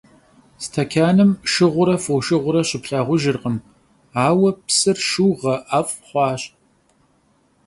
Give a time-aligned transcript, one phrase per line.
[0.63, 3.57] Stekanım şşığure foşşığure şıplhağujjırkhım,
[4.25, 6.41] aue psır şşıuğe, 'ef' xhuaş.